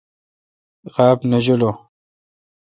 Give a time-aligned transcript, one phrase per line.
[0.93, 1.75] غاب نہ جولوں۔